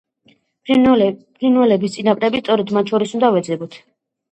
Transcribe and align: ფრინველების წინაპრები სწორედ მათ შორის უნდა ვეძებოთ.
ფრინველების 0.69 1.95
წინაპრები 1.97 2.43
სწორედ 2.45 2.75
მათ 2.81 2.93
შორის 2.95 3.17
უნდა 3.21 3.33
ვეძებოთ. 3.39 3.81